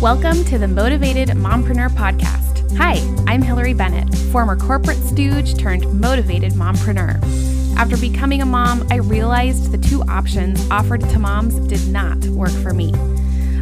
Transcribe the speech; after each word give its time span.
Welcome 0.00 0.46
to 0.46 0.56
the 0.56 0.66
Motivated 0.66 1.28
Mompreneur 1.28 1.90
Podcast. 1.90 2.74
Hi, 2.78 2.94
I'm 3.30 3.42
Hillary 3.42 3.74
Bennett, 3.74 4.14
former 4.32 4.56
corporate 4.56 4.96
stooge 4.96 5.58
turned 5.58 6.00
motivated 6.00 6.54
mompreneur. 6.54 7.20
After 7.76 7.98
becoming 7.98 8.40
a 8.40 8.46
mom, 8.46 8.88
I 8.90 8.96
realized 8.96 9.72
the 9.72 9.76
two 9.76 10.02
options 10.04 10.66
offered 10.70 11.02
to 11.02 11.18
moms 11.18 11.56
did 11.68 11.86
not 11.88 12.16
work 12.28 12.50
for 12.50 12.72
me. 12.72 12.94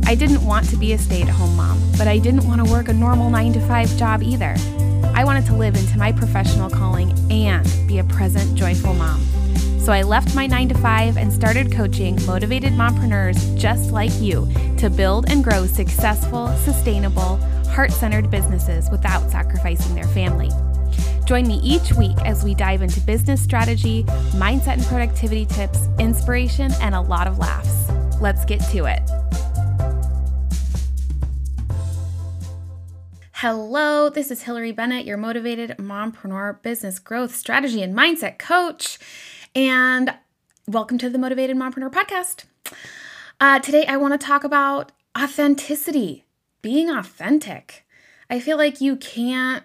I 0.07 0.15
didn't 0.15 0.47
want 0.47 0.69
to 0.71 0.77
be 0.77 0.93
a 0.93 0.99
stay 0.99 1.23
at 1.23 1.29
home 1.29 1.57
mom, 1.57 1.83
but 1.99 2.07
I 2.07 2.19
didn't 2.19 2.47
want 2.47 2.65
to 2.65 2.73
work 2.73 2.87
a 2.87 2.93
normal 2.93 3.31
9 3.31 3.55
to 3.55 3.61
5 3.67 3.97
job 3.97 4.23
either. 4.23 4.55
I 5.15 5.25
wanted 5.25 5.45
to 5.47 5.57
live 5.57 5.75
into 5.75 5.99
my 5.99 6.13
professional 6.13 6.71
calling 6.71 7.19
and 7.33 7.67
be 7.89 7.99
a 7.99 8.05
present, 8.05 8.55
joyful 8.55 8.95
mom. 8.95 9.27
So 9.89 9.95
I 9.95 10.03
left 10.03 10.35
my 10.35 10.47
9 10.47 10.69
to 10.69 10.75
5 10.75 11.17
and 11.17 11.33
started 11.33 11.73
coaching 11.73 12.23
motivated 12.27 12.75
mompreneurs 12.75 13.57
just 13.57 13.91
like 13.91 14.13
you 14.21 14.47
to 14.77 14.91
build 14.91 15.31
and 15.31 15.43
grow 15.43 15.65
successful, 15.65 16.49
sustainable, 16.59 17.39
heart 17.69 17.91
centered 17.93 18.31
businesses 18.31 18.91
without 18.91 19.31
sacrificing 19.31 19.95
their 19.95 20.07
family. 20.09 20.51
Join 21.25 21.49
me 21.49 21.59
each 21.61 21.95
week 21.95 22.19
as 22.27 22.45
we 22.45 22.55
dive 22.55 22.83
into 22.83 23.01
business 23.01 23.43
strategy, 23.43 24.05
mindset 24.37 24.75
and 24.75 24.85
productivity 24.85 25.47
tips, 25.47 25.89
inspiration, 25.99 26.71
and 26.83 26.95
a 26.95 27.01
lot 27.01 27.27
of 27.27 27.39
laughs. 27.39 27.91
Let's 28.21 28.45
get 28.45 28.61
to 28.73 28.85
it. 28.85 29.01
Hello, 33.41 34.11
this 34.11 34.33
is 34.33 34.43
Hillary 34.43 34.73
Bennett, 34.73 35.07
your 35.07 35.17
motivated 35.17 35.77
mompreneur 35.79 36.61
business 36.61 36.99
growth 36.99 37.37
strategy 37.37 37.85
and 37.85 37.97
mindset 37.97 38.37
coach 38.37 38.99
and 39.55 40.13
welcome 40.67 40.99
to 40.99 41.09
the 41.09 41.19
Motivated 41.19 41.57
Mompreneur 41.57 41.89
podcast. 41.89 42.47
Uh, 43.39 43.61
today, 43.61 43.87
I 43.87 43.97
want 43.97 44.21
to 44.21 44.27
talk 44.27 44.43
about 44.43 44.91
authenticity, 45.17 46.25
being 46.63 46.91
authentic. 46.91 47.87
I 48.29 48.41
feel 48.41 48.57
like 48.57 48.81
you 48.81 48.97
can't 48.97 49.63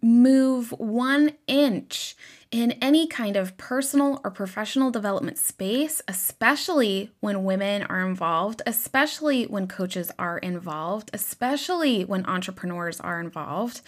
move 0.00 0.70
one 0.78 1.32
inch 1.46 2.16
in 2.50 2.72
any 2.82 3.06
kind 3.06 3.36
of 3.36 3.56
personal 3.56 4.20
or 4.24 4.30
professional 4.30 4.90
development 4.90 5.38
space, 5.38 6.00
especially 6.08 7.10
when 7.20 7.44
women 7.44 7.82
are 7.82 8.06
involved, 8.06 8.62
especially 8.66 9.44
when 9.44 9.66
coaches 9.66 10.10
are 10.18 10.38
involved, 10.38 11.10
especially 11.12 12.04
when 12.04 12.24
entrepreneurs 12.26 13.00
are 13.00 13.20
involved, 13.20 13.80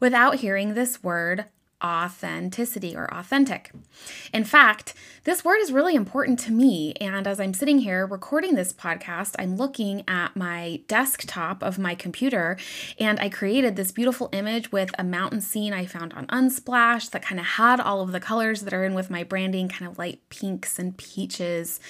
without 0.00 0.36
hearing 0.36 0.74
this 0.74 1.02
word 1.02 1.46
authenticity 1.82 2.96
or 2.96 3.12
authentic. 3.12 3.70
In 4.32 4.44
fact, 4.44 4.94
this 5.24 5.44
word 5.44 5.58
is 5.60 5.72
really 5.72 5.94
important 5.94 6.38
to 6.40 6.52
me. 6.52 6.94
And 7.00 7.26
as 7.26 7.38
I'm 7.40 7.54
sitting 7.54 7.78
here 7.78 8.06
recording 8.06 8.54
this 8.54 8.72
podcast, 8.72 9.34
I'm 9.38 9.56
looking 9.56 10.04
at 10.08 10.36
my 10.36 10.80
desktop 10.88 11.62
of 11.62 11.78
my 11.78 11.94
computer 11.94 12.56
and 12.98 13.20
I 13.20 13.28
created 13.28 13.76
this 13.76 13.92
beautiful 13.92 14.28
image 14.32 14.72
with 14.72 14.90
a 14.98 15.04
mountain 15.04 15.40
scene 15.40 15.72
I 15.72 15.86
found 15.86 16.12
on 16.14 16.26
Unsplash 16.28 17.10
that 17.10 17.22
kind 17.22 17.40
of 17.40 17.46
had 17.46 17.80
all 17.80 18.00
of 18.00 18.12
the 18.12 18.20
colors 18.20 18.62
that 18.62 18.74
are 18.74 18.84
in 18.84 18.94
with 18.94 19.10
my 19.10 19.22
branding, 19.22 19.68
kind 19.68 19.90
of 19.90 19.98
light 19.98 20.20
pinks 20.30 20.78
and 20.78 20.96
peaches. 20.96 21.80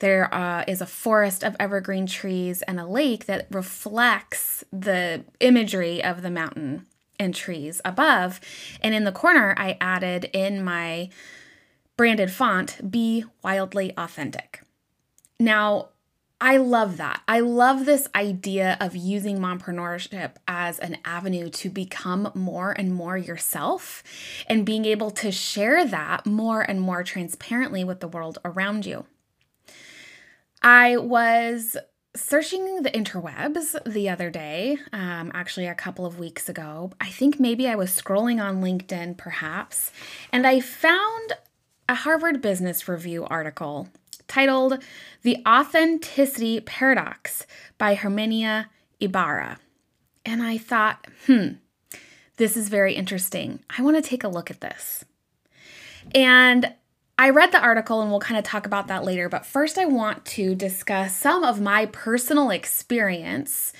There 0.00 0.32
uh, 0.34 0.64
is 0.66 0.80
a 0.80 0.86
forest 0.86 1.44
of 1.44 1.56
evergreen 1.58 2.06
trees 2.06 2.62
and 2.62 2.80
a 2.80 2.86
lake 2.86 3.26
that 3.26 3.46
reflects 3.50 4.64
the 4.72 5.24
imagery 5.40 6.02
of 6.02 6.22
the 6.22 6.30
mountain 6.30 6.86
and 7.24 7.34
trees 7.34 7.80
above. 7.84 8.40
And 8.80 8.94
in 8.94 9.04
the 9.04 9.12
corner, 9.12 9.54
I 9.58 9.76
added 9.80 10.30
in 10.32 10.62
my 10.62 11.10
branded 11.96 12.30
font, 12.30 12.90
Be 12.90 13.24
Wildly 13.42 13.92
Authentic. 13.96 14.62
Now, 15.40 15.88
I 16.40 16.58
love 16.58 16.98
that. 16.98 17.22
I 17.26 17.40
love 17.40 17.86
this 17.86 18.06
idea 18.14 18.76
of 18.80 18.94
using 18.94 19.38
mompreneurship 19.38 20.32
as 20.46 20.78
an 20.78 20.98
avenue 21.04 21.48
to 21.50 21.70
become 21.70 22.30
more 22.34 22.72
and 22.72 22.94
more 22.94 23.16
yourself 23.16 24.02
and 24.46 24.66
being 24.66 24.84
able 24.84 25.10
to 25.12 25.32
share 25.32 25.86
that 25.86 26.26
more 26.26 26.60
and 26.60 26.80
more 26.80 27.02
transparently 27.02 27.82
with 27.82 28.00
the 28.00 28.08
world 28.08 28.38
around 28.44 28.84
you. 28.84 29.06
I 30.60 30.96
was 30.96 31.76
searching 32.16 32.82
the 32.82 32.90
interwebs 32.90 33.76
the 33.84 34.08
other 34.08 34.30
day, 34.30 34.78
um, 34.92 35.30
actually 35.34 35.66
a 35.66 35.74
couple 35.74 36.06
of 36.06 36.18
weeks 36.18 36.48
ago. 36.48 36.92
I 37.00 37.10
think 37.10 37.40
maybe 37.40 37.68
I 37.68 37.74
was 37.74 37.90
scrolling 37.90 38.42
on 38.42 38.62
LinkedIn 38.62 39.16
perhaps, 39.16 39.90
and 40.32 40.46
I 40.46 40.60
found 40.60 41.32
a 41.88 41.94
Harvard 41.94 42.40
Business 42.40 42.88
Review 42.88 43.24
article 43.24 43.88
titled 44.28 44.82
The 45.22 45.42
Authenticity 45.46 46.60
Paradox 46.60 47.46
by 47.78 47.94
Herminia 47.94 48.66
Ibarra. 49.00 49.58
And 50.24 50.42
I 50.42 50.56
thought, 50.56 51.06
hmm, 51.26 51.48
this 52.36 52.56
is 52.56 52.68
very 52.68 52.94
interesting. 52.94 53.60
I 53.76 53.82
want 53.82 54.02
to 54.02 54.08
take 54.08 54.24
a 54.24 54.28
look 54.28 54.50
at 54.50 54.60
this. 54.60 55.04
And 56.14 56.72
I 57.18 57.30
read 57.30 57.52
the 57.52 57.60
article 57.60 58.02
and 58.02 58.10
we'll 58.10 58.20
kind 58.20 58.38
of 58.38 58.44
talk 58.44 58.66
about 58.66 58.88
that 58.88 59.04
later, 59.04 59.28
but 59.28 59.46
first 59.46 59.78
I 59.78 59.84
want 59.84 60.24
to 60.26 60.54
discuss 60.54 61.16
some 61.16 61.44
of 61.44 61.60
my 61.60 61.86
personal 61.86 62.50
experience. 62.50 63.72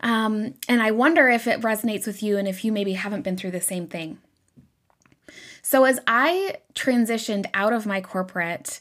Um, 0.00 0.54
and 0.68 0.82
I 0.82 0.90
wonder 0.90 1.28
if 1.28 1.46
it 1.46 1.60
resonates 1.62 2.06
with 2.06 2.22
you 2.22 2.36
and 2.36 2.46
if 2.46 2.64
you 2.64 2.72
maybe 2.72 2.92
haven't 2.92 3.22
been 3.22 3.36
through 3.36 3.52
the 3.52 3.60
same 3.60 3.86
thing. 3.86 4.18
So, 5.62 5.84
as 5.84 6.00
I 6.06 6.56
transitioned 6.74 7.46
out 7.54 7.72
of 7.72 7.86
my 7.86 8.00
corporate 8.00 8.80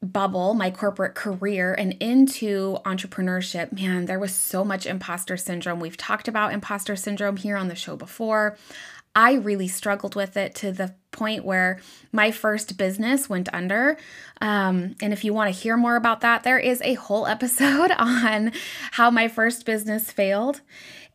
bubble, 0.00 0.54
my 0.54 0.70
corporate 0.70 1.14
career, 1.14 1.74
and 1.74 1.94
into 1.94 2.78
entrepreneurship, 2.84 3.72
man, 3.72 4.04
there 4.04 4.18
was 4.18 4.32
so 4.34 4.64
much 4.64 4.86
imposter 4.86 5.36
syndrome. 5.36 5.80
We've 5.80 5.96
talked 5.96 6.28
about 6.28 6.52
imposter 6.52 6.94
syndrome 6.94 7.36
here 7.36 7.56
on 7.56 7.68
the 7.68 7.74
show 7.74 7.96
before. 7.96 8.56
I 9.18 9.32
really 9.32 9.66
struggled 9.66 10.14
with 10.14 10.36
it 10.36 10.54
to 10.56 10.70
the 10.70 10.94
point 11.10 11.44
where 11.44 11.80
my 12.12 12.30
first 12.30 12.78
business 12.78 13.28
went 13.28 13.52
under. 13.52 13.96
Um, 14.40 14.94
and 15.02 15.12
if 15.12 15.24
you 15.24 15.34
want 15.34 15.52
to 15.52 15.60
hear 15.60 15.76
more 15.76 15.96
about 15.96 16.20
that, 16.20 16.44
there 16.44 16.60
is 16.60 16.80
a 16.82 16.94
whole 16.94 17.26
episode 17.36 17.90
on 17.98 18.52
how 18.92 19.10
my 19.10 19.26
first 19.26 19.66
business 19.66 20.12
failed. 20.12 20.60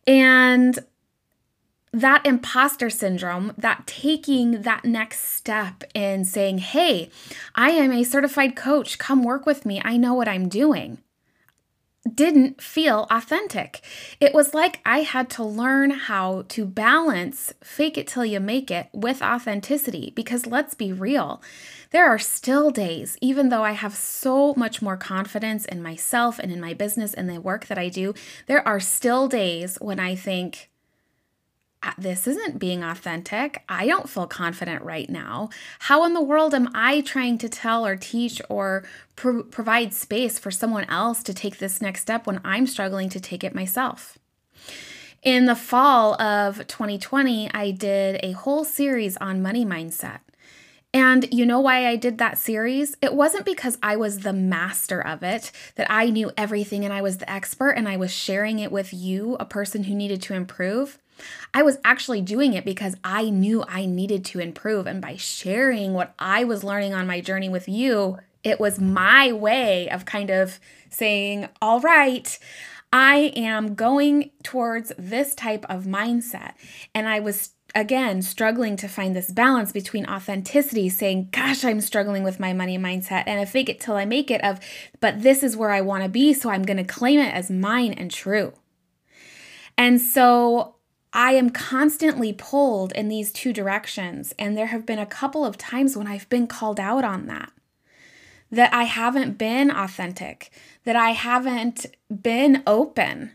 And 0.05 0.79
that 1.93 2.25
imposter 2.25 2.89
syndrome, 2.89 3.53
that 3.57 3.87
taking 3.87 4.63
that 4.63 4.83
next 4.83 5.21
step 5.21 5.85
in 5.93 6.25
saying, 6.25 6.57
Hey, 6.57 7.09
I 7.55 7.69
am 7.69 7.93
a 7.93 8.03
certified 8.03 8.57
coach, 8.57 8.97
come 8.97 9.23
work 9.23 9.45
with 9.45 9.65
me, 9.65 9.81
I 9.85 9.95
know 9.95 10.13
what 10.13 10.27
I'm 10.27 10.49
doing 10.49 10.97
didn't 12.15 12.61
feel 12.61 13.07
authentic. 13.09 13.81
It 14.19 14.33
was 14.33 14.53
like 14.53 14.79
I 14.85 14.99
had 14.99 15.29
to 15.31 15.43
learn 15.43 15.91
how 15.91 16.45
to 16.49 16.65
balance 16.65 17.53
fake 17.63 17.97
it 17.97 18.07
till 18.07 18.25
you 18.25 18.39
make 18.39 18.69
it 18.71 18.89
with 18.93 19.21
authenticity 19.21 20.11
because 20.15 20.45
let's 20.45 20.73
be 20.73 20.91
real. 20.91 21.41
There 21.91 22.07
are 22.07 22.19
still 22.19 22.71
days, 22.71 23.17
even 23.21 23.49
though 23.49 23.63
I 23.63 23.73
have 23.73 23.95
so 23.95 24.53
much 24.55 24.81
more 24.81 24.97
confidence 24.97 25.65
in 25.65 25.83
myself 25.83 26.39
and 26.39 26.51
in 26.51 26.59
my 26.59 26.73
business 26.73 27.13
and 27.13 27.29
the 27.29 27.39
work 27.39 27.67
that 27.67 27.77
I 27.77 27.89
do, 27.89 28.13
there 28.47 28.67
are 28.67 28.79
still 28.79 29.27
days 29.27 29.77
when 29.79 29.99
I 29.99 30.15
think, 30.15 30.69
this 31.97 32.27
isn't 32.27 32.59
being 32.59 32.83
authentic. 32.83 33.63
I 33.67 33.85
don't 33.85 34.09
feel 34.09 34.27
confident 34.27 34.83
right 34.83 35.09
now. 35.09 35.49
How 35.79 36.05
in 36.05 36.13
the 36.13 36.21
world 36.21 36.53
am 36.53 36.69
I 36.73 37.01
trying 37.01 37.37
to 37.39 37.49
tell 37.49 37.85
or 37.85 37.95
teach 37.95 38.41
or 38.49 38.83
pro- 39.15 39.43
provide 39.43 39.93
space 39.93 40.39
for 40.39 40.51
someone 40.51 40.85
else 40.85 41.23
to 41.23 41.33
take 41.33 41.57
this 41.57 41.81
next 41.81 42.01
step 42.01 42.25
when 42.25 42.41
I'm 42.43 42.67
struggling 42.67 43.09
to 43.09 43.19
take 43.19 43.43
it 43.43 43.55
myself? 43.55 44.17
In 45.21 45.45
the 45.45 45.55
fall 45.55 46.21
of 46.21 46.67
2020, 46.67 47.49
I 47.53 47.71
did 47.71 48.19
a 48.21 48.31
whole 48.33 48.65
series 48.65 49.15
on 49.17 49.41
money 49.41 49.65
mindset. 49.65 50.19
And 50.93 51.27
you 51.33 51.45
know 51.45 51.59
why 51.59 51.87
I 51.87 51.95
did 51.95 52.19
that 52.19 52.37
series? 52.37 52.95
It 53.01 53.15
wasn't 53.15 53.45
because 53.45 53.79
I 53.81 53.95
was 53.95 54.19
the 54.19 54.33
master 54.33 55.01
of 55.01 55.23
it, 55.23 55.51
that 55.75 55.87
I 55.89 56.11
knew 56.11 56.31
everything 56.37 56.85
and 56.85 56.93
I 56.93 57.01
was 57.01 57.17
the 57.17 57.31
expert 57.31 57.71
and 57.71 57.89
I 57.89 57.97
was 57.97 58.11
sharing 58.11 58.59
it 58.59 58.71
with 58.71 58.93
you, 58.93 59.35
a 59.39 59.45
person 59.45 59.85
who 59.85 59.95
needed 59.95 60.21
to 60.23 60.35
improve. 60.35 60.99
I 61.53 61.63
was 61.63 61.77
actually 61.83 62.21
doing 62.21 62.53
it 62.53 62.65
because 62.65 62.95
I 63.03 63.29
knew 63.29 63.63
I 63.67 63.85
needed 63.85 64.25
to 64.25 64.39
improve. 64.39 64.87
And 64.87 65.01
by 65.01 65.15
sharing 65.15 65.93
what 65.93 66.13
I 66.19 66.43
was 66.43 66.63
learning 66.63 66.93
on 66.93 67.07
my 67.07 67.21
journey 67.21 67.49
with 67.49 67.67
you, 67.67 68.17
it 68.43 68.59
was 68.59 68.79
my 68.79 69.31
way 69.31 69.89
of 69.89 70.05
kind 70.05 70.29
of 70.29 70.59
saying, 70.89 71.47
all 71.61 71.79
right, 71.79 72.37
I 72.91 73.31
am 73.35 73.75
going 73.75 74.31
towards 74.43 74.91
this 74.97 75.33
type 75.33 75.65
of 75.69 75.85
mindset. 75.85 76.53
And 76.93 77.07
I 77.07 77.19
was 77.19 77.51
again 77.75 78.21
struggling 78.21 78.75
to 78.77 78.87
find 78.87 79.15
this 79.15 79.31
balance 79.31 79.71
between 79.71 80.05
authenticity 80.05 80.89
saying 80.89 81.27
gosh 81.31 81.65
i'm 81.65 81.81
struggling 81.81 82.23
with 82.23 82.39
my 82.39 82.53
money 82.53 82.77
mindset 82.77 83.23
and 83.25 83.41
a 83.41 83.45
fake 83.45 83.67
it 83.67 83.79
till 83.79 83.95
i 83.95 84.05
make 84.05 84.29
it 84.29 84.43
of 84.43 84.59
but 84.99 85.23
this 85.23 85.41
is 85.41 85.57
where 85.57 85.71
i 85.71 85.81
want 85.81 86.03
to 86.03 86.09
be 86.09 86.33
so 86.33 86.51
i'm 86.51 86.61
going 86.61 86.77
to 86.77 86.83
claim 86.83 87.19
it 87.19 87.33
as 87.33 87.49
mine 87.49 87.91
and 87.93 88.11
true 88.11 88.53
and 89.75 89.99
so 89.99 90.72
I 91.13 91.33
am 91.33 91.51
constantly 91.51 92.33
pulled 92.33 92.91
in 92.93 93.07
these 93.07 93.31
two 93.31 93.53
directions. 93.53 94.33
And 94.39 94.57
there 94.57 94.67
have 94.67 94.85
been 94.85 94.99
a 94.99 95.05
couple 95.05 95.45
of 95.45 95.57
times 95.57 95.95
when 95.95 96.07
I've 96.07 96.27
been 96.27 96.47
called 96.47 96.79
out 96.79 97.03
on 97.03 97.27
that. 97.27 97.51
That 98.51 98.73
I 98.73 98.83
haven't 98.83 99.37
been 99.37 99.71
authentic, 99.71 100.51
that 100.83 100.95
I 100.95 101.11
haven't 101.11 101.85
been 102.21 102.61
open. 102.67 103.31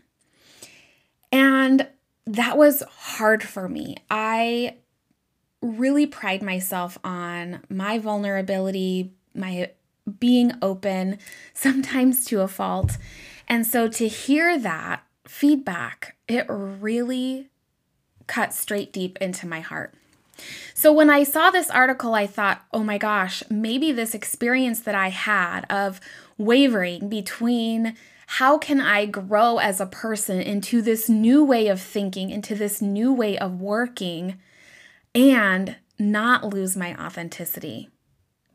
And 1.31 1.87
that 2.25 2.57
was 2.57 2.83
hard 2.83 3.43
for 3.43 3.67
me. 3.67 3.97
I 4.09 4.75
really 5.61 6.05
pride 6.05 6.41
myself 6.41 6.97
on 7.03 7.63
my 7.69 7.97
vulnerability, 7.99 9.11
my 9.33 9.71
being 10.19 10.53
open, 10.61 11.17
sometimes 11.53 12.25
to 12.25 12.41
a 12.41 12.47
fault. 12.47 12.97
And 13.47 13.65
so 13.65 13.87
to 13.89 14.07
hear 14.07 14.57
that 14.59 15.03
feedback, 15.27 16.15
it 16.27 16.45
really 16.49 17.48
cut 18.29 18.53
straight 18.53 18.93
deep 18.93 19.17
into 19.19 19.45
my 19.45 19.59
heart. 19.59 19.93
So 20.73 20.93
when 20.93 21.09
I 21.09 21.23
saw 21.23 21.49
this 21.49 21.69
article, 21.69 22.13
I 22.13 22.25
thought, 22.25 22.63
oh 22.71 22.83
my 22.83 22.97
gosh, 22.97 23.43
maybe 23.49 23.91
this 23.91 24.15
experience 24.15 24.79
that 24.81 24.95
I 24.95 25.09
had 25.09 25.65
of 25.69 25.99
wavering 26.37 27.09
between 27.09 27.97
how 28.33 28.57
can 28.57 28.79
I 28.79 29.05
grow 29.05 29.57
as 29.57 29.81
a 29.81 29.85
person 29.85 30.39
into 30.39 30.81
this 30.81 31.09
new 31.09 31.43
way 31.43 31.67
of 31.67 31.81
thinking, 31.81 32.29
into 32.29 32.55
this 32.55 32.81
new 32.81 33.11
way 33.11 33.37
of 33.37 33.59
working, 33.59 34.39
and 35.13 35.75
not 35.97 36.45
lose 36.45 36.77
my 36.77 36.95
authenticity. 36.95 37.89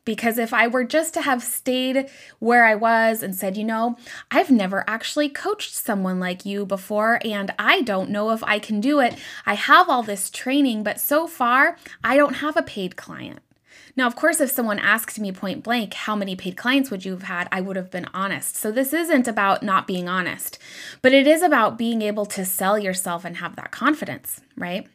Because 0.05 0.37
if 0.37 0.53
I 0.53 0.67
were 0.67 0.83
just 0.83 1.13
to 1.15 1.21
have 1.21 1.43
stayed 1.43 2.09
where 2.39 2.63
I 2.63 2.75
was 2.75 3.23
and 3.23 3.35
said, 3.35 3.57
you 3.57 3.63
know, 3.63 3.97
I've 4.29 4.51
never 4.51 4.83
actually 4.87 5.29
coached 5.29 5.73
someone 5.73 6.19
like 6.19 6.45
you 6.45 6.65
before, 6.65 7.19
and 7.25 7.53
I 7.57 7.81
don't 7.81 8.11
know 8.11 8.29
if 8.29 8.43
I 8.43 8.59
can 8.59 8.79
do 8.79 8.99
it. 8.99 9.17
I 9.45 9.55
have 9.55 9.89
all 9.89 10.03
this 10.03 10.29
training, 10.29 10.83
but 10.83 10.99
so 10.99 11.27
far, 11.27 11.77
I 12.03 12.15
don't 12.15 12.35
have 12.35 12.55
a 12.55 12.61
paid 12.61 12.95
client. 12.95 13.39
Now, 13.97 14.07
of 14.07 14.15
course, 14.15 14.41
if 14.41 14.51
someone 14.51 14.79
asked 14.79 15.19
me 15.19 15.31
point 15.31 15.63
blank, 15.63 15.93
how 15.93 16.15
many 16.15 16.35
paid 16.35 16.57
clients 16.57 16.91
would 16.91 17.05
you 17.05 17.13
have 17.13 17.23
had, 17.23 17.47
I 17.51 17.61
would 17.61 17.77
have 17.77 17.89
been 17.89 18.07
honest. 18.13 18.57
So, 18.57 18.71
this 18.71 18.91
isn't 18.93 19.27
about 19.27 19.63
not 19.63 19.87
being 19.87 20.09
honest, 20.09 20.59
but 21.01 21.13
it 21.13 21.25
is 21.25 21.41
about 21.41 21.77
being 21.77 22.01
able 22.01 22.25
to 22.27 22.43
sell 22.43 22.77
yourself 22.77 23.23
and 23.23 23.37
have 23.37 23.55
that 23.55 23.71
confidence, 23.71 24.41
right? 24.57 24.87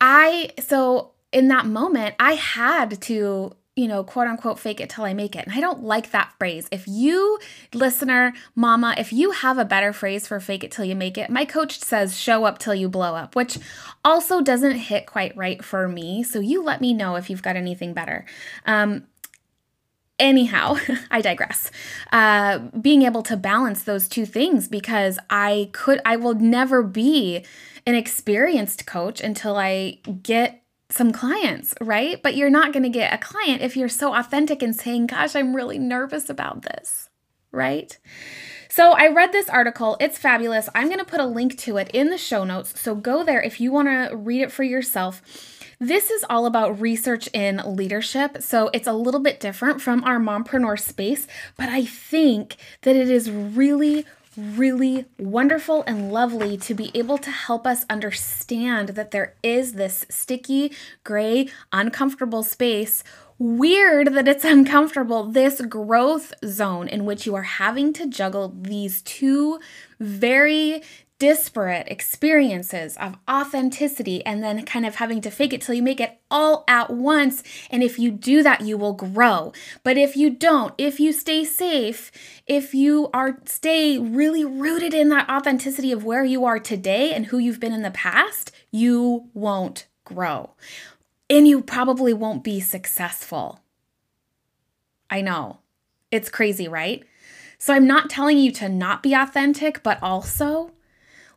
I, 0.00 0.52
so 0.60 1.12
in 1.32 1.48
that 1.48 1.66
moment, 1.66 2.14
I 2.18 2.32
had 2.32 3.00
to, 3.02 3.52
you 3.76 3.88
know, 3.88 4.02
quote 4.02 4.26
unquote, 4.26 4.58
fake 4.58 4.80
it 4.80 4.90
till 4.90 5.04
I 5.04 5.14
make 5.14 5.36
it. 5.36 5.46
And 5.46 5.54
I 5.54 5.60
don't 5.60 5.82
like 5.82 6.10
that 6.10 6.32
phrase. 6.38 6.68
If 6.72 6.88
you, 6.88 7.38
listener, 7.72 8.32
mama, 8.54 8.94
if 8.98 9.12
you 9.12 9.30
have 9.30 9.58
a 9.58 9.64
better 9.64 9.92
phrase 9.92 10.26
for 10.26 10.40
fake 10.40 10.64
it 10.64 10.72
till 10.72 10.84
you 10.84 10.96
make 10.96 11.16
it, 11.16 11.30
my 11.30 11.44
coach 11.44 11.78
says 11.78 12.18
show 12.18 12.44
up 12.44 12.58
till 12.58 12.74
you 12.74 12.88
blow 12.88 13.14
up, 13.14 13.36
which 13.36 13.58
also 14.04 14.40
doesn't 14.40 14.76
hit 14.76 15.06
quite 15.06 15.36
right 15.36 15.64
for 15.64 15.88
me. 15.88 16.22
So 16.22 16.40
you 16.40 16.62
let 16.62 16.80
me 16.80 16.92
know 16.92 17.16
if 17.16 17.30
you've 17.30 17.42
got 17.42 17.56
anything 17.56 17.94
better. 17.94 18.24
Um, 18.66 19.06
anyhow, 20.18 20.76
I 21.10 21.20
digress. 21.20 21.70
Uh, 22.12 22.58
being 22.80 23.02
able 23.02 23.22
to 23.22 23.36
balance 23.36 23.84
those 23.84 24.08
two 24.08 24.26
things 24.26 24.66
because 24.66 25.18
I 25.30 25.70
could, 25.72 26.00
I 26.04 26.16
will 26.16 26.34
never 26.34 26.82
be 26.82 27.44
an 27.86 27.94
experienced 27.94 28.86
coach 28.86 29.20
until 29.20 29.56
I 29.56 29.98
get 30.22 30.59
some 30.92 31.12
clients, 31.12 31.74
right? 31.80 32.22
But 32.22 32.36
you're 32.36 32.50
not 32.50 32.72
going 32.72 32.82
to 32.82 32.88
get 32.88 33.12
a 33.12 33.18
client 33.18 33.62
if 33.62 33.76
you're 33.76 33.88
so 33.88 34.14
authentic 34.14 34.62
and 34.62 34.74
saying, 34.74 35.08
Gosh, 35.08 35.34
I'm 35.34 35.54
really 35.54 35.78
nervous 35.78 36.28
about 36.30 36.62
this, 36.62 37.08
right? 37.52 37.98
So 38.68 38.92
I 38.92 39.08
read 39.08 39.32
this 39.32 39.48
article. 39.48 39.96
It's 39.98 40.16
fabulous. 40.16 40.68
I'm 40.74 40.86
going 40.86 41.00
to 41.00 41.04
put 41.04 41.18
a 41.18 41.26
link 41.26 41.58
to 41.58 41.76
it 41.76 41.90
in 41.92 42.10
the 42.10 42.18
show 42.18 42.44
notes. 42.44 42.80
So 42.80 42.94
go 42.94 43.24
there 43.24 43.42
if 43.42 43.60
you 43.60 43.72
want 43.72 43.88
to 43.88 44.14
read 44.14 44.42
it 44.42 44.52
for 44.52 44.62
yourself. 44.62 45.22
This 45.80 46.10
is 46.10 46.24
all 46.28 46.46
about 46.46 46.78
research 46.80 47.28
in 47.32 47.62
leadership. 47.64 48.42
So 48.42 48.70
it's 48.72 48.86
a 48.86 48.92
little 48.92 49.18
bit 49.18 49.40
different 49.40 49.80
from 49.80 50.04
our 50.04 50.18
mompreneur 50.18 50.78
space, 50.78 51.26
but 51.56 51.68
I 51.70 51.84
think 51.84 52.56
that 52.82 52.94
it 52.94 53.10
is 53.10 53.30
really, 53.30 54.04
really 54.40 55.06
wonderful 55.18 55.84
and 55.86 56.12
lovely 56.12 56.56
to 56.56 56.74
be 56.74 56.90
able 56.94 57.18
to 57.18 57.30
help 57.30 57.66
us 57.66 57.84
understand 57.90 58.90
that 58.90 59.10
there 59.10 59.34
is 59.42 59.74
this 59.74 60.06
sticky, 60.08 60.72
gray, 61.04 61.48
uncomfortable 61.72 62.42
space. 62.42 63.04
Weird 63.38 64.14
that 64.14 64.28
it's 64.28 64.44
uncomfortable, 64.56 65.24
this 65.24 65.60
growth 65.62 66.32
zone 66.44 66.88
in 66.88 67.04
which 67.04 67.26
you 67.26 67.34
are 67.34 67.42
having 67.42 67.92
to 67.94 68.06
juggle 68.06 68.54
these 68.56 69.02
two 69.02 69.60
very 69.98 70.82
disparate 71.20 71.86
experiences 71.88 72.96
of 72.96 73.18
authenticity 73.30 74.24
and 74.24 74.42
then 74.42 74.64
kind 74.64 74.86
of 74.86 74.96
having 74.96 75.20
to 75.20 75.30
fake 75.30 75.52
it 75.52 75.60
till 75.60 75.74
you 75.74 75.82
make 75.82 76.00
it 76.00 76.18
all 76.30 76.64
at 76.66 76.90
once. 76.90 77.44
And 77.70 77.82
if 77.82 77.98
you 77.98 78.10
do 78.10 78.42
that, 78.42 78.62
you 78.62 78.78
will 78.78 78.94
grow. 78.94 79.52
But 79.84 79.98
if 79.98 80.16
you 80.16 80.30
don't, 80.30 80.74
if 80.78 80.98
you 80.98 81.12
stay 81.12 81.44
safe, 81.44 82.10
if 82.46 82.74
you 82.74 83.10
are 83.12 83.38
stay 83.44 83.98
really 83.98 84.44
rooted 84.44 84.94
in 84.94 85.10
that 85.10 85.28
authenticity 85.28 85.92
of 85.92 86.04
where 86.04 86.24
you 86.24 86.46
are 86.46 86.58
today 86.58 87.12
and 87.12 87.26
who 87.26 87.36
you've 87.36 87.60
been 87.60 87.74
in 87.74 87.82
the 87.82 87.90
past, 87.90 88.50
you 88.70 89.28
won't 89.34 89.86
grow. 90.04 90.54
And 91.28 91.46
you 91.46 91.62
probably 91.62 92.14
won't 92.14 92.42
be 92.42 92.60
successful. 92.60 93.60
I 95.10 95.20
know. 95.20 95.58
It's 96.10 96.30
crazy, 96.30 96.66
right? 96.66 97.04
So 97.58 97.74
I'm 97.74 97.86
not 97.86 98.08
telling 98.08 98.38
you 98.38 98.50
to 98.52 98.70
not 98.70 99.02
be 99.02 99.12
authentic, 99.12 99.82
but 99.82 100.02
also 100.02 100.72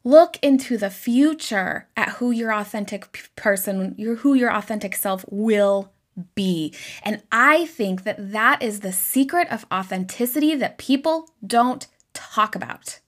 Look 0.03 0.37
into 0.41 0.77
the 0.77 0.89
future 0.89 1.87
at 1.95 2.09
who 2.09 2.31
your 2.31 2.53
authentic 2.53 3.31
person, 3.35 3.95
your 3.97 4.15
who 4.15 4.33
your 4.33 4.53
authentic 4.53 4.95
self 4.95 5.23
will 5.29 5.91
be. 6.35 6.73
And 7.03 7.23
I 7.31 7.65
think 7.65 8.03
that 8.03 8.31
that 8.31 8.61
is 8.61 8.81
the 8.81 8.91
secret 8.91 9.47
of 9.49 9.65
authenticity 9.71 10.55
that 10.55 10.77
people 10.77 11.29
don't 11.45 11.87
talk 12.13 12.55
about. 12.55 12.99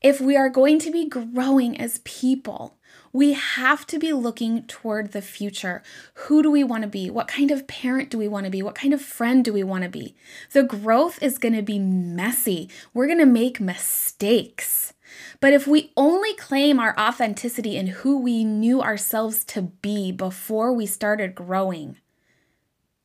If 0.00 0.20
we 0.20 0.36
are 0.36 0.48
going 0.48 0.78
to 0.80 0.92
be 0.92 1.08
growing 1.08 1.78
as 1.78 1.98
people, 2.04 2.78
we 3.12 3.32
have 3.32 3.86
to 3.88 3.98
be 3.98 4.12
looking 4.12 4.62
toward 4.64 5.10
the 5.12 5.22
future. 5.22 5.82
Who 6.14 6.42
do 6.42 6.50
we 6.50 6.62
want 6.62 6.82
to 6.82 6.88
be? 6.88 7.10
What 7.10 7.26
kind 7.26 7.50
of 7.50 7.66
parent 7.66 8.10
do 8.10 8.18
we 8.18 8.28
want 8.28 8.44
to 8.44 8.50
be? 8.50 8.62
What 8.62 8.74
kind 8.74 8.94
of 8.94 9.02
friend 9.02 9.44
do 9.44 9.52
we 9.52 9.64
want 9.64 9.82
to 9.82 9.90
be? 9.90 10.14
The 10.52 10.62
growth 10.62 11.20
is 11.22 11.38
going 11.38 11.54
to 11.54 11.62
be 11.62 11.78
messy. 11.78 12.70
We're 12.94 13.06
going 13.06 13.18
to 13.18 13.26
make 13.26 13.60
mistakes. 13.60 14.92
But 15.40 15.52
if 15.52 15.66
we 15.66 15.92
only 15.96 16.34
claim 16.34 16.80
our 16.80 16.98
authenticity 16.98 17.76
and 17.76 17.90
who 17.90 18.18
we 18.18 18.42
knew 18.42 18.82
ourselves 18.82 19.44
to 19.46 19.62
be 19.62 20.10
before 20.10 20.72
we 20.72 20.86
started 20.86 21.34
growing, 21.34 21.98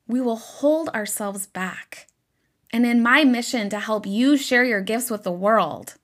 we 0.08 0.20
will 0.20 0.36
hold 0.36 0.88
ourselves 0.90 1.46
back. 1.46 2.08
And 2.72 2.84
in 2.84 3.02
my 3.02 3.22
mission 3.22 3.68
to 3.70 3.78
help 3.78 4.04
you 4.04 4.36
share 4.36 4.64
your 4.64 4.80
gifts 4.80 5.10
with 5.10 5.22
the 5.22 5.30
world, 5.30 5.94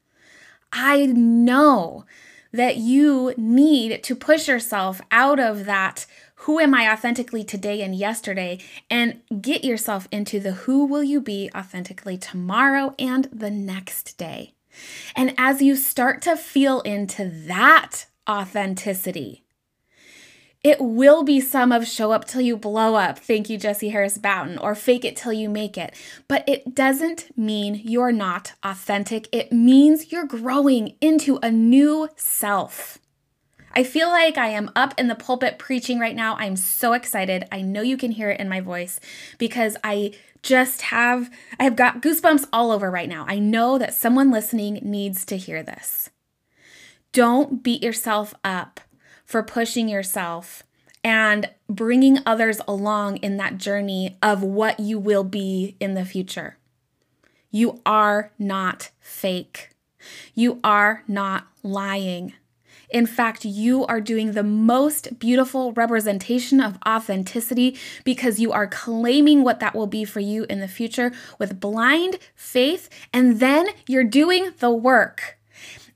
I 0.72 1.06
know 1.06 2.04
that 2.52 2.76
you 2.76 3.34
need 3.36 4.02
to 4.04 4.14
push 4.14 4.46
yourself 4.46 5.00
out 5.10 5.40
of 5.40 5.64
that 5.64 6.06
who 6.36 6.58
am 6.58 6.74
I 6.74 6.90
authentically 6.90 7.44
today 7.44 7.82
and 7.82 7.94
yesterday 7.94 8.58
and 8.88 9.20
get 9.40 9.64
yourself 9.64 10.08
into 10.10 10.40
the 10.40 10.52
who 10.52 10.86
will 10.86 11.02
you 11.04 11.20
be 11.20 11.50
authentically 11.54 12.16
tomorrow 12.16 12.94
and 12.98 13.28
the 13.32 13.50
next 13.50 14.16
day. 14.16 14.54
And 15.14 15.34
as 15.38 15.62
you 15.62 15.76
start 15.76 16.22
to 16.22 16.36
feel 16.36 16.80
into 16.80 17.28
that 17.46 18.06
authenticity, 18.28 19.44
it 20.62 20.78
will 20.78 21.22
be 21.22 21.40
some 21.40 21.72
of 21.72 21.86
show 21.86 22.12
up 22.12 22.26
till 22.26 22.42
you 22.42 22.54
blow 22.54 22.94
up, 22.94 23.18
thank 23.18 23.48
you, 23.48 23.56
Jesse 23.56 23.88
Harris 23.88 24.18
Bouton, 24.18 24.58
or 24.58 24.74
fake 24.74 25.06
it 25.06 25.16
till 25.16 25.32
you 25.32 25.48
make 25.48 25.78
it. 25.78 25.94
But 26.28 26.46
it 26.46 26.74
doesn't 26.74 27.36
mean 27.36 27.80
you're 27.82 28.12
not 28.12 28.52
authentic. 28.62 29.26
It 29.32 29.52
means 29.52 30.12
you're 30.12 30.26
growing 30.26 30.96
into 31.00 31.38
a 31.42 31.50
new 31.50 32.08
self. 32.16 32.98
I 33.72 33.84
feel 33.84 34.08
like 34.08 34.36
I 34.36 34.48
am 34.48 34.70
up 34.74 34.94
in 34.98 35.08
the 35.08 35.14
pulpit 35.14 35.58
preaching 35.58 36.00
right 36.00 36.16
now. 36.16 36.36
I'm 36.36 36.56
so 36.56 36.92
excited. 36.92 37.44
I 37.52 37.62
know 37.62 37.82
you 37.82 37.96
can 37.96 38.10
hear 38.10 38.30
it 38.30 38.40
in 38.40 38.48
my 38.48 38.60
voice 38.60 38.98
because 39.38 39.76
I 39.84 40.12
just 40.42 40.82
have 40.82 41.30
I 41.58 41.64
have 41.64 41.76
got 41.76 42.00
goosebumps 42.02 42.48
all 42.52 42.70
over 42.70 42.90
right 42.90 43.08
now. 43.08 43.24
I 43.28 43.38
know 43.38 43.78
that 43.78 43.94
someone 43.94 44.30
listening 44.30 44.80
needs 44.82 45.24
to 45.26 45.36
hear 45.36 45.62
this. 45.62 46.10
Don't 47.12 47.62
beat 47.62 47.82
yourself 47.82 48.34
up 48.42 48.80
for 49.24 49.42
pushing 49.42 49.88
yourself 49.88 50.62
and 51.02 51.50
bringing 51.68 52.18
others 52.26 52.60
along 52.66 53.18
in 53.18 53.36
that 53.36 53.58
journey 53.58 54.16
of 54.22 54.42
what 54.42 54.80
you 54.80 54.98
will 54.98 55.24
be 55.24 55.76
in 55.80 55.94
the 55.94 56.04
future. 56.04 56.56
You 57.50 57.80
are 57.84 58.32
not 58.38 58.90
fake. 59.00 59.70
You 60.34 60.60
are 60.62 61.02
not 61.08 61.46
lying. 61.62 62.34
In 62.90 63.06
fact, 63.06 63.44
you 63.44 63.86
are 63.86 64.00
doing 64.00 64.32
the 64.32 64.42
most 64.42 65.18
beautiful 65.18 65.72
representation 65.72 66.60
of 66.60 66.78
authenticity 66.86 67.76
because 68.04 68.40
you 68.40 68.52
are 68.52 68.66
claiming 68.66 69.42
what 69.44 69.60
that 69.60 69.74
will 69.74 69.86
be 69.86 70.04
for 70.04 70.20
you 70.20 70.44
in 70.50 70.60
the 70.60 70.68
future 70.68 71.12
with 71.38 71.60
blind 71.60 72.18
faith, 72.34 72.88
and 73.12 73.40
then 73.40 73.68
you're 73.86 74.04
doing 74.04 74.52
the 74.58 74.70
work. 74.70 75.38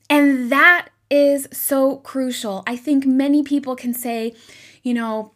And 0.08 0.52
that 0.52 0.88
is 1.10 1.48
so 1.52 1.96
crucial. 1.96 2.62
I 2.66 2.76
think 2.76 3.06
many 3.06 3.42
people 3.42 3.76
can 3.76 3.94
say, 3.94 4.34
you 4.82 4.94
know, 4.94 5.32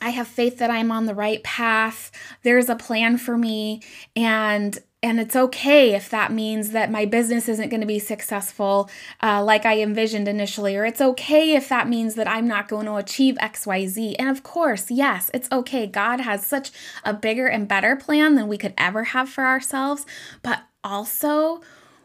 I 0.00 0.10
have 0.10 0.28
faith 0.28 0.58
that 0.58 0.70
I'm 0.70 0.92
on 0.92 1.06
the 1.06 1.14
right 1.14 1.42
path. 1.42 2.10
There's 2.42 2.68
a 2.68 2.76
plan 2.76 3.16
for 3.18 3.38
me. 3.38 3.82
And 4.14 4.78
and 5.02 5.20
it's 5.20 5.36
okay 5.36 5.94
if 5.94 6.08
that 6.10 6.32
means 6.32 6.70
that 6.70 6.90
my 6.90 7.04
business 7.04 7.48
isn't 7.48 7.68
going 7.68 7.82
to 7.82 7.86
be 7.86 7.98
successful 7.98 8.90
uh, 9.22 9.42
like 9.44 9.66
I 9.66 9.80
envisioned 9.80 10.26
initially, 10.26 10.74
or 10.74 10.84
it's 10.84 11.00
okay 11.00 11.54
if 11.54 11.68
that 11.68 11.88
means 11.88 12.14
that 12.14 12.28
I'm 12.28 12.48
not 12.48 12.68
going 12.68 12.86
to 12.86 12.96
achieve 12.96 13.36
XYZ. 13.36 14.16
And 14.18 14.28
of 14.28 14.42
course, 14.42 14.90
yes, 14.90 15.30
it's 15.34 15.50
okay. 15.52 15.86
God 15.86 16.20
has 16.20 16.44
such 16.44 16.70
a 17.04 17.12
bigger 17.12 17.46
and 17.46 17.68
better 17.68 17.94
plan 17.94 18.34
than 18.34 18.48
we 18.48 18.58
could 18.58 18.74
ever 18.78 19.04
have 19.04 19.28
for 19.28 19.44
ourselves. 19.44 20.06
But 20.42 20.62
also, 20.82 21.60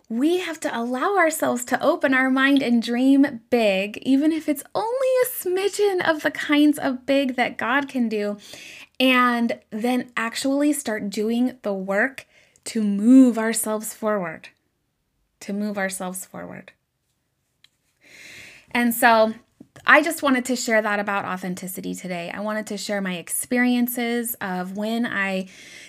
we 0.09 0.39
have 0.39 0.59
to 0.59 0.77
allow 0.77 1.15
ourselves 1.15 1.63
to 1.65 1.81
open 1.81 2.13
our 2.13 2.29
mind 2.29 2.61
and 2.61 2.83
dream 2.83 3.39
big, 3.49 3.97
even 3.99 4.33
if 4.33 4.49
it's 4.49 4.63
only 4.75 5.07
a 5.23 5.29
smidgen 5.29 6.05
of 6.05 6.21
the 6.21 6.31
kinds 6.31 6.77
of 6.77 7.05
big 7.05 7.37
that 7.37 7.57
God 7.57 7.87
can 7.87 8.09
do, 8.09 8.37
and 8.99 9.57
then 9.69 10.11
actually 10.17 10.73
start 10.73 11.09
doing 11.09 11.57
the 11.61 11.73
work 11.73 12.27
to 12.65 12.83
move 12.83 13.37
ourselves 13.37 13.93
forward. 13.93 14.49
To 15.41 15.53
move 15.53 15.77
ourselves 15.77 16.25
forward. 16.25 16.71
And 18.71 18.93
so 18.93 19.33
I 19.85 20.01
just 20.01 20.21
wanted 20.21 20.45
to 20.45 20.55
share 20.55 20.81
that 20.81 20.99
about 20.99 21.25
authenticity 21.25 21.95
today. 21.95 22.31
I 22.33 22.39
wanted 22.39 22.67
to 22.67 22.77
share 22.77 23.01
my 23.01 23.15
experiences 23.15 24.35
of 24.41 24.77
when 24.77 25.05
I 25.05 25.47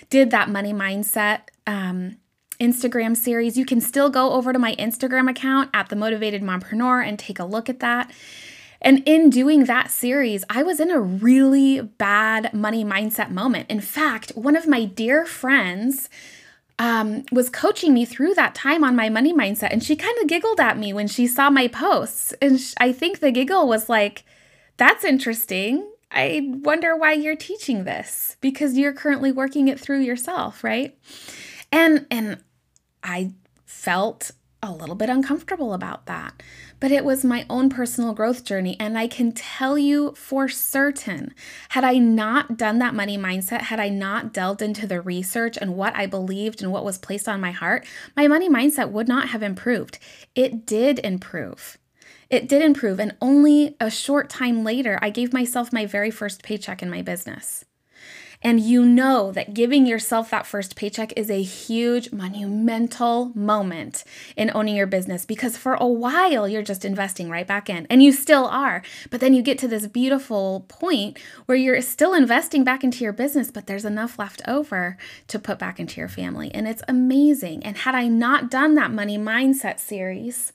did 0.09 0.31
that 0.31 0.49
money 0.49 0.73
mindset 0.73 1.41
um, 1.67 2.17
Instagram 2.59 3.15
series. 3.15 3.57
You 3.57 3.65
can 3.65 3.81
still 3.81 4.09
go 4.09 4.33
over 4.33 4.53
to 4.53 4.59
my 4.59 4.75
Instagram 4.75 5.29
account 5.29 5.69
at 5.73 5.89
the 5.89 5.95
Motivated 5.95 6.41
Mompreneur 6.41 7.05
and 7.05 7.19
take 7.19 7.39
a 7.39 7.45
look 7.45 7.69
at 7.69 7.79
that. 7.79 8.11
And 8.81 9.01
in 9.07 9.29
doing 9.29 9.65
that 9.65 9.91
series, 9.91 10.43
I 10.49 10.61
was 10.63 10.79
in 10.79 10.91
a 10.91 10.99
really 10.99 11.81
bad 11.81 12.53
money 12.53 12.83
mindset 12.83 13.31
moment. 13.31 13.69
In 13.69 13.79
fact, 13.79 14.31
one 14.31 14.57
of 14.57 14.67
my 14.67 14.83
dear 14.85 15.25
friends 15.25 16.09
um, 16.79 17.23
was 17.31 17.49
coaching 17.49 17.93
me 17.93 18.05
through 18.05 18.33
that 18.35 18.55
time 18.55 18.83
on 18.83 18.95
my 18.95 19.09
money 19.09 19.33
mindset. 19.33 19.71
And 19.71 19.83
she 19.83 19.95
kind 19.95 20.17
of 20.21 20.27
giggled 20.27 20.59
at 20.59 20.77
me 20.77 20.93
when 20.93 21.07
she 21.07 21.27
saw 21.27 21.49
my 21.49 21.67
posts. 21.67 22.33
And 22.41 22.59
sh- 22.59 22.73
I 22.79 22.91
think 22.91 23.19
the 23.19 23.31
giggle 23.31 23.67
was 23.67 23.89
like, 23.89 24.23
that's 24.77 25.03
interesting. 25.03 25.89
I 26.11 26.41
wonder 26.63 26.95
why 26.95 27.13
you're 27.13 27.35
teaching 27.35 27.83
this 27.83 28.37
because 28.41 28.77
you're 28.77 28.93
currently 28.93 29.31
working 29.31 29.67
it 29.67 29.79
through 29.79 30.01
yourself, 30.01 30.63
right? 30.63 30.97
And 31.71 32.05
and 32.11 32.43
I 33.03 33.31
felt 33.65 34.31
a 34.61 34.71
little 34.71 34.95
bit 34.95 35.09
uncomfortable 35.09 35.73
about 35.73 36.05
that. 36.05 36.41
But 36.83 36.91
it 36.91 37.05
was 37.05 37.23
my 37.23 37.45
own 37.49 37.69
personal 37.69 38.11
growth 38.11 38.43
journey. 38.43 38.75
And 38.77 38.97
I 38.97 39.07
can 39.07 39.31
tell 39.31 39.77
you 39.77 40.13
for 40.17 40.49
certain, 40.49 41.33
had 41.69 41.85
I 41.85 41.97
not 41.97 42.57
done 42.57 42.79
that 42.79 42.93
money 42.93 43.17
mindset, 43.17 43.61
had 43.61 43.79
I 43.79 43.87
not 43.87 44.33
delved 44.33 44.61
into 44.61 44.85
the 44.85 44.99
research 44.99 45.55
and 45.55 45.77
what 45.77 45.95
I 45.95 46.07
believed 46.07 46.61
and 46.61 46.73
what 46.73 46.83
was 46.83 46.97
placed 46.97 47.29
on 47.29 47.39
my 47.39 47.51
heart, 47.51 47.85
my 48.17 48.27
money 48.27 48.49
mindset 48.49 48.91
would 48.91 49.07
not 49.07 49.29
have 49.29 49.41
improved. 49.41 49.97
It 50.35 50.65
did 50.65 50.99
improve. 50.99 51.77
It 52.29 52.49
did 52.49 52.61
improve. 52.61 52.99
And 52.99 53.15
only 53.21 53.77
a 53.79 53.89
short 53.89 54.29
time 54.29 54.65
later, 54.65 54.99
I 55.01 55.09
gave 55.09 55.31
myself 55.31 55.71
my 55.71 55.85
very 55.85 56.11
first 56.11 56.43
paycheck 56.43 56.83
in 56.83 56.89
my 56.89 57.01
business. 57.01 57.63
And 58.43 58.59
you 58.59 58.85
know 58.85 59.31
that 59.31 59.53
giving 59.53 59.85
yourself 59.85 60.29
that 60.29 60.45
first 60.45 60.75
paycheck 60.75 61.13
is 61.15 61.31
a 61.31 61.41
huge, 61.41 62.11
monumental 62.11 63.31
moment 63.33 64.03
in 64.35 64.51
owning 64.53 64.75
your 64.75 64.85
business 64.85 65.25
because 65.25 65.55
for 65.55 65.75
a 65.75 65.87
while 65.87 66.47
you're 66.47 66.61
just 66.61 66.83
investing 66.83 67.29
right 67.29 67.47
back 67.47 67.69
in, 67.69 67.87
and 67.89 68.03
you 68.03 68.11
still 68.11 68.45
are. 68.45 68.83
But 69.09 69.21
then 69.21 69.33
you 69.33 69.41
get 69.41 69.57
to 69.59 69.67
this 69.67 69.87
beautiful 69.87 70.65
point 70.67 71.17
where 71.45 71.57
you're 71.57 71.81
still 71.81 72.13
investing 72.13 72.63
back 72.63 72.83
into 72.83 73.03
your 73.03 73.13
business, 73.13 73.49
but 73.49 73.65
there's 73.65 73.85
enough 73.85 74.19
left 74.19 74.41
over 74.47 74.97
to 75.27 75.39
put 75.39 75.57
back 75.57 75.79
into 75.79 76.01
your 76.01 76.09
family. 76.09 76.51
And 76.53 76.67
it's 76.67 76.83
amazing. 76.87 77.63
And 77.63 77.77
had 77.77 77.95
I 77.95 78.07
not 78.07 78.51
done 78.51 78.75
that 78.75 78.91
money 78.91 79.17
mindset 79.17 79.79
series, 79.79 80.51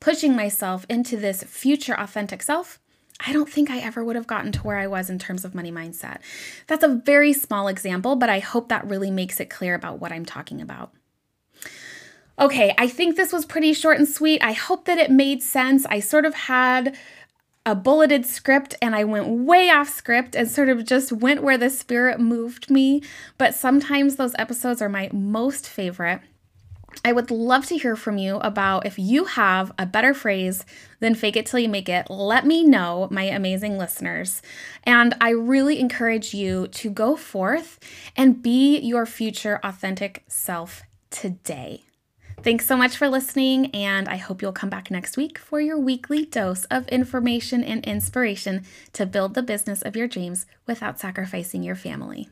pushing 0.00 0.34
myself 0.34 0.86
into 0.88 1.16
this 1.16 1.44
future 1.44 1.94
authentic 1.94 2.42
self, 2.42 2.80
I 3.24 3.32
don't 3.32 3.48
think 3.48 3.70
I 3.70 3.78
ever 3.78 4.04
would 4.04 4.16
have 4.16 4.26
gotten 4.26 4.52
to 4.52 4.60
where 4.60 4.78
I 4.78 4.86
was 4.86 5.08
in 5.08 5.18
terms 5.18 5.44
of 5.44 5.54
money 5.54 5.72
mindset. 5.72 6.18
That's 6.66 6.84
a 6.84 7.00
very 7.04 7.32
small 7.32 7.68
example, 7.68 8.16
but 8.16 8.28
I 8.28 8.40
hope 8.40 8.68
that 8.68 8.86
really 8.86 9.10
makes 9.10 9.40
it 9.40 9.50
clear 9.50 9.74
about 9.74 10.00
what 10.00 10.12
I'm 10.12 10.24
talking 10.24 10.60
about. 10.60 10.92
Okay, 12.38 12.74
I 12.78 12.88
think 12.88 13.16
this 13.16 13.32
was 13.32 13.44
pretty 13.44 13.72
short 13.72 13.98
and 13.98 14.08
sweet. 14.08 14.42
I 14.42 14.52
hope 14.52 14.86
that 14.86 14.98
it 14.98 15.10
made 15.10 15.42
sense. 15.42 15.86
I 15.86 16.00
sort 16.00 16.24
of 16.24 16.34
had 16.34 16.96
a 17.64 17.74
bulleted 17.74 18.26
script 18.26 18.74
and 18.82 18.94
I 18.94 19.04
went 19.04 19.28
way 19.28 19.70
off 19.70 19.88
script 19.88 20.34
and 20.34 20.50
sort 20.50 20.68
of 20.68 20.84
just 20.84 21.12
went 21.12 21.42
where 21.42 21.58
the 21.58 21.70
spirit 21.70 22.18
moved 22.18 22.70
me. 22.70 23.02
But 23.38 23.54
sometimes 23.54 24.16
those 24.16 24.34
episodes 24.38 24.82
are 24.82 24.88
my 24.88 25.08
most 25.12 25.68
favorite. 25.68 26.22
I 27.04 27.12
would 27.12 27.30
love 27.30 27.66
to 27.66 27.78
hear 27.78 27.96
from 27.96 28.18
you 28.18 28.36
about 28.36 28.86
if 28.86 28.98
you 28.98 29.24
have 29.24 29.72
a 29.78 29.86
better 29.86 30.14
phrase 30.14 30.64
than 31.00 31.14
fake 31.14 31.36
it 31.36 31.46
till 31.46 31.60
you 31.60 31.68
make 31.68 31.88
it. 31.88 32.08
Let 32.08 32.46
me 32.46 32.64
know, 32.64 33.08
my 33.10 33.24
amazing 33.24 33.78
listeners. 33.78 34.42
And 34.84 35.14
I 35.20 35.30
really 35.30 35.80
encourage 35.80 36.34
you 36.34 36.68
to 36.68 36.90
go 36.90 37.16
forth 37.16 37.78
and 38.16 38.42
be 38.42 38.78
your 38.78 39.06
future 39.06 39.60
authentic 39.62 40.24
self 40.28 40.82
today. 41.10 41.82
Thanks 42.42 42.66
so 42.66 42.76
much 42.76 42.96
for 42.96 43.08
listening, 43.08 43.70
and 43.72 44.08
I 44.08 44.16
hope 44.16 44.42
you'll 44.42 44.50
come 44.50 44.70
back 44.70 44.90
next 44.90 45.16
week 45.16 45.38
for 45.38 45.60
your 45.60 45.78
weekly 45.78 46.24
dose 46.24 46.64
of 46.64 46.88
information 46.88 47.62
and 47.62 47.84
inspiration 47.84 48.64
to 48.94 49.06
build 49.06 49.34
the 49.34 49.44
business 49.44 49.80
of 49.82 49.94
your 49.94 50.08
dreams 50.08 50.46
without 50.66 50.98
sacrificing 50.98 51.62
your 51.62 51.76
family. 51.76 52.28